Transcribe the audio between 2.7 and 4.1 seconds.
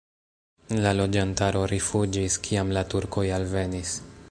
la turkoj alvenis.